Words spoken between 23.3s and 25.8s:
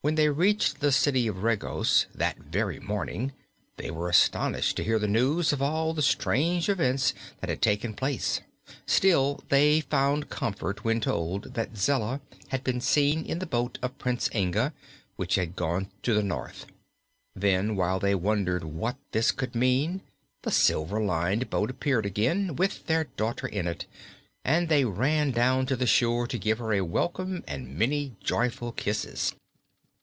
in it, and they ran down to